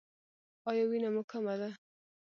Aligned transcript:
ایا 0.69 0.83
وینه 0.91 1.09
مو 1.13 1.21
کمه 1.31 1.55
ده؟ 1.59 1.69